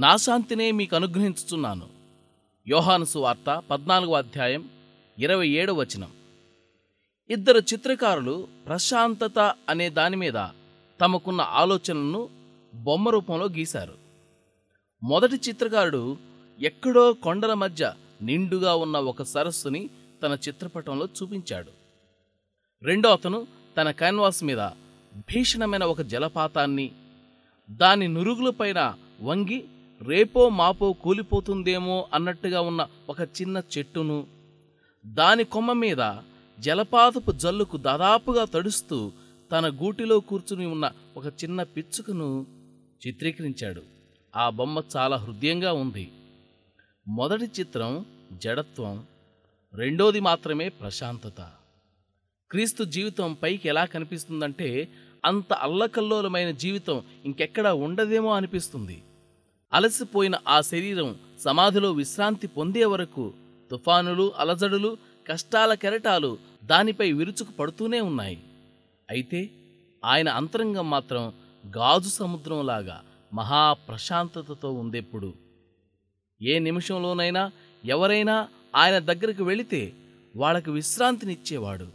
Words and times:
నా 0.00 0.16
శాంతినే 0.16 0.70
మీకు 0.70 0.96
అనుగ్రహించుచున్నాను. 0.96 1.88
యోహాను 2.68 3.04
సువార్త 3.04 3.62
పద్నాలుగో 3.70 4.12
అధ్యాయం 4.14 4.70
ఇరవై 5.18 5.48
ఏడవ 5.48 5.74
వచనం. 5.74 6.10
ఇద్దరు 7.30 7.58
చిత్రకారులు 7.58 8.48
ప్రశాంతత 8.66 9.54
అనే 9.68 9.90
దాని 9.90 10.16
మీద 10.16 10.32
తమకున్న 11.00 11.40
ఆలోచనలను 11.40 12.28
బొమ్మ 12.74 13.08
రూపంలో 13.08 13.46
గీశారు. 13.46 13.94
మొదటి 15.02 15.34
చిత్రకారుడు 15.48 16.16
ఎక్కడో 16.60 17.12
కొండల 17.12 17.54
మధ్య 17.54 17.94
నిండుగా 18.22 18.74
ఉన్న 18.74 18.96
ఒక 18.96 19.22
సరస్సుని 19.22 19.90
తన 20.22 20.38
చిత్రపటంలో 20.48 21.06
చూపించాడు. 21.06 21.70
రెండో 22.82 23.10
అతను 23.12 23.46
తన 23.76 23.90
క్యాన్వాస్ 23.90 24.44
మీద 24.44 24.58
భీషణమైన 25.16 25.84
ఒక 25.84 26.00
జలపాతాన్ని 26.00 26.90
దాని 27.70 28.08
నురుగులపైన 28.08 28.94
వంగి 29.22 29.64
రేపో 30.02 30.48
మాపో 30.48 30.92
కూలిపోతుందేమో 30.92 32.08
అన్నట్టుగా 32.14 32.60
ఉన్న 32.60 32.88
ఒక 33.08 33.20
చిన్న 33.20 33.62
చెట్టును 33.78 34.26
దాని 35.06 35.44
కొమ్మ 35.44 35.72
మీద 35.72 36.12
జలపాతపు 36.60 37.32
జల్లుకు 37.32 37.76
దాదాపుగా 37.76 38.44
తడుస్తూ 38.44 39.12
తన 39.52 39.68
గూటిలో 39.68 40.20
కూర్చుని 40.20 40.66
ఉన్న 40.66 40.92
ఒక 41.16 41.26
చిన్న 41.26 41.62
పిచ్చుకను 41.62 42.46
చిత్రీకరించాడు. 43.06 43.82
ఆ 44.36 44.50
బొమ్మ 44.50 44.82
చాలా 44.96 45.16
హృదయంగా 45.16 45.72
ఉంది. 45.72 46.12
మొదటి 47.08 47.44
చిత్రం 47.44 48.06
జడత్వం 48.32 49.06
రెండోది 49.74 50.20
మాత్రమే 50.20 50.68
ప్రశాంతత. 50.68 51.40
క్రీస్తు 52.50 52.84
జీవితం 52.84 53.36
పైకి 53.42 53.68
ఎలా 53.68 53.84
కనిపిస్తుందంటే 53.84 54.88
అంత 55.24 55.52
అల్లకల్లోలమైన 55.52 56.50
జీవితం 56.50 57.02
ఇంకెక్కడా 57.24 57.74
ఉండదేమో 57.74 58.34
అనిపిస్తుంది. 58.34 59.02
అలసిపోయిన 59.72 60.36
ఆ 60.48 60.60
శరీరం 60.60 61.16
సమాధిలో 61.40 61.92
విశ్రాంతి 61.92 62.46
పొందే 62.46 62.84
వరకు 62.84 63.32
తుఫానులు 63.70 64.32
అలజడులు 64.38 64.96
కష్టాల 65.28 65.74
కెరటాలు 65.74 66.38
దానిపై 66.64 67.12
విరుచుకు 67.12 67.52
పడుతూనే 67.52 68.00
ఉన్నాయి. 68.00 68.42
అయితే 69.10 69.50
ఆయన 70.04 70.28
అంతరంగం 70.28 70.90
మాత్రం 70.90 71.32
గాజు 71.76 72.08
సముద్రంలాగా 72.08 73.02
మహా 73.34 73.72
ప్రశాంతతతో 73.72 74.72
ఉందెప్పుడు 74.72 75.34
ఏ 76.42 76.58
నిమిషంలోనైనా 76.58 77.50
ఎవరైనా 77.84 78.48
ఆయన 78.76 78.98
దగ్గరకు 78.98 79.44
వెళితే 79.44 79.92
వాళ్ళకు 80.36 80.70
విశ్రాంతినిచ్చేవాడు. 80.70 81.86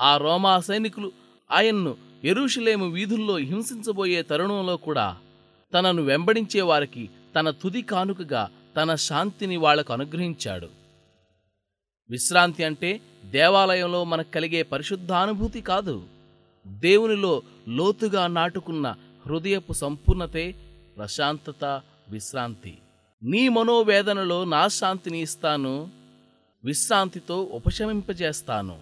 ఆ 0.00 0.16
రోమా 0.16 0.60
సైనికులు 0.60 1.12
ఆయన్ను 1.50 1.96
ఎరుషులేము 2.24 2.86
వీధుల్లో 2.88 3.36
హింసించబోయే 3.36 4.22
తరుణంలో 4.22 4.76
కూడా 4.76 5.18
తనను 5.74 6.02
వెంబడించే 6.02 6.60
వారికి 6.60 7.10
తన 7.34 7.50
తుది 7.50 7.82
కానుకగా 7.82 8.50
తన 8.76 8.94
శాంతిని 8.94 9.56
వాళ్ళకు 9.56 9.92
అనుగ్రహించాడు. 9.92 10.68
విశ్రాంతి 12.10 12.64
అంటే 12.64 13.00
దేవాలయంలో 13.24 14.04
మనకు 14.04 14.30
కలిగే 14.30 14.62
పరిశుద్ధానుభూతి 14.62 15.60
కాదు. 15.60 16.06
దేవునిలో 16.66 17.42
లోతుగా 17.68 18.26
నాటుకున్న 18.26 18.94
హృదయపు 19.26 19.72
సంపూర్ణతే 19.72 20.54
ప్రశాంతత 20.96 21.82
విశ్రాంతి. 22.08 22.78
నీ 23.22 23.48
మనోవేదనలో 23.48 24.44
నా 24.44 24.68
శాంతిని 24.68 25.20
ఇస్తాను 25.20 25.90
విశ్రాంతితో 26.64 27.42
ఉపశమింపజేస్తాను. 27.42 28.78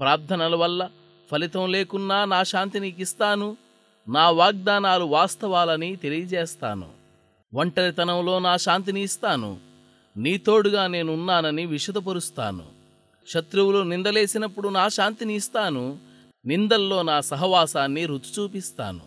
ప్రార్థనల 0.00 0.54
వల్ల 0.54 0.90
ఫలితం 1.30 1.72
లేకున్నా 1.72 2.24
నా 2.24 2.42
శాంతి 2.42 2.94
ఇస్తాను 2.98 3.56
నా 4.08 4.30
వాగ్దానాలు 4.30 5.04
వాస్తవాలని 5.04 5.96
తెలియజేస్తాను. 5.96 6.88
ఒంటరితనంలో 7.54 8.38
నా 8.38 8.56
శాంతిని 8.56 9.00
ఇస్తాను. 9.00 9.58
నీతోడుగా 10.16 10.86
నేనున్నానని 10.86 11.66
విషదపరుస్తాను. 11.66 12.62
శత్రువులు 13.28 13.82
నిందలేసినప్పుడు 13.82 14.68
నా 14.68 14.88
శాంతిని 14.88 15.34
ఇస్తాను. 15.34 15.98
నిందల్లో 16.46 17.02
నా 17.02 17.20
సహవాసాన్ని 17.20 18.06
రుచి 18.06 18.32
చూపిస్తాను. 18.38 19.00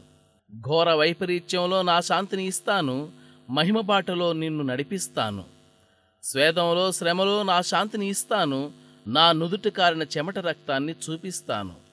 ఘోర 0.68 0.94
వైపరీత్యంలో 0.94 1.82
నా 1.82 2.02
శాంతిని 2.02 2.46
ఇస్తాను. 2.46 3.10
మహిమబాటలో 3.50 4.34
నిన్ను 4.34 4.64
నడిపిస్తాను. 4.64 5.44
స్వేదంలో 6.24 6.92
శ్రమలో 6.92 7.44
నా 7.44 7.62
శాంతిని 7.62 8.08
ఇస్తాను. 8.08 8.72
నా 9.08 9.32
నుదుటి 9.32 9.70
కారిన 9.70 10.04
చెమట 10.04 10.40
రక్తాన్ని 10.40 10.96
చూపిస్తాను. 11.10 11.91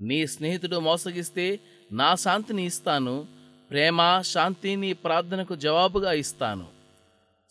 నీ 0.00 0.26
స్నేహితుడు 0.26 0.76
మోసగిస్తే 0.76 1.60
నా 1.92 2.14
శాంతిని 2.14 2.66
ఇస్తాను 2.66 3.26
ప్రేమ 3.70 4.20
శాంతి 4.20 4.76
నీ 4.76 4.92
ప్రార్థనకు 4.92 5.54
జవాబుగా 5.54 6.12
ఇస్తాను. 6.12 6.66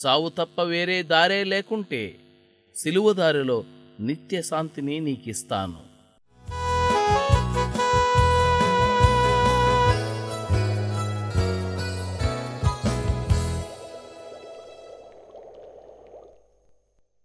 చావు 0.06 0.30
తప్ప 0.30 0.62
వేరే 0.62 1.04
దారే 1.04 1.44
లేకుంటే 1.44 2.16
సిలువ 2.76 3.14
దారిలో 3.14 3.64
నిత్య 4.00 4.42
శాంతిని 4.42 5.00
నీకిస్తాను. 5.00 5.87